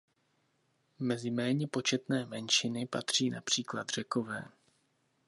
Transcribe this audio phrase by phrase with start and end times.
[0.99, 4.43] Mezi méně početné menšiny patří například Řekové.